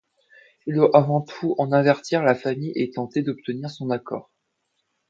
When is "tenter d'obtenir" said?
2.89-3.69